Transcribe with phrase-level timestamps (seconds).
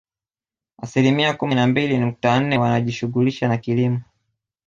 [0.77, 4.01] Asilimia kumi na mbili nukta nne wanajishughulisha na kilimo